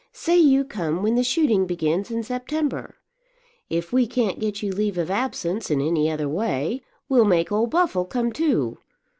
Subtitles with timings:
[0.13, 2.95] Say you come when the shooting begins in September.
[3.69, 7.69] If we can't get you leave of absence in any other way, we'll make old
[7.69, 8.79] Buffle come too.